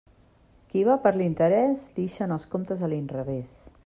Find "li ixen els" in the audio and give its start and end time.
1.99-2.47